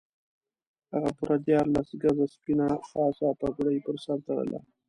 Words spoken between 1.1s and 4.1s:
پوره دیارلس ګزه سپینه خاصه پګړۍ پر